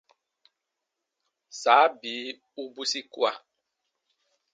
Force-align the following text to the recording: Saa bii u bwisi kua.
Saa 1.61 1.87
bii 1.99 2.29
u 2.61 2.63
bwisi 2.73 3.01
kua. 3.13 3.31